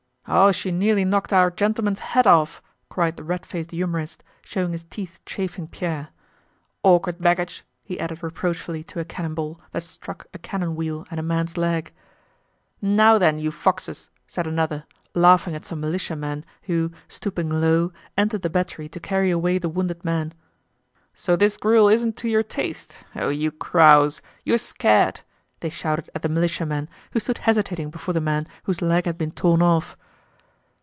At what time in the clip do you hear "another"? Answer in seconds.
14.47-14.85